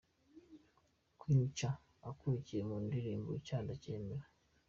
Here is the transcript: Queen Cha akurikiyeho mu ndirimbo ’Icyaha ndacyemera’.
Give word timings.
Queen 1.19 1.41
Cha 1.57 1.71
akurikiyeho 2.09 2.67
mu 2.71 2.77
ndirimbo 2.85 3.29
’Icyaha 3.39 3.63
ndacyemera’. 3.65 4.25